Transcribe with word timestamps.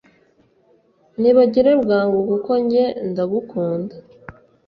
nibagire 1.19 1.71
bwangu 1.83 2.19
kuko 2.29 2.51
nge 2.63 2.83
ndagukunda 3.09 3.95